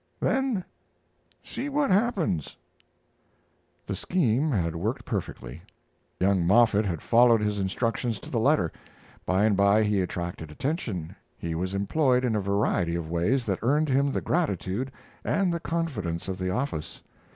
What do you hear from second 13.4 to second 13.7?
that